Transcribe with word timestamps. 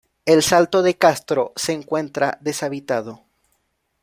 El 0.25 0.41
Salto 0.41 0.81
de 0.81 0.97
Castro 0.97 1.53
se 1.55 1.73
encuentra 1.73 2.39
deshabitado. 2.41 3.21